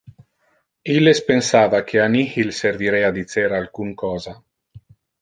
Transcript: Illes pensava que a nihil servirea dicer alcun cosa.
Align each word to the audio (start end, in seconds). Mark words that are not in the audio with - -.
Illes 0.93 1.21
pensava 1.27 1.83
que 1.93 2.03
a 2.05 2.09
nihil 2.15 2.51
servirea 2.63 3.15
dicer 3.21 3.47
alcun 3.63 3.97
cosa. 4.05 4.39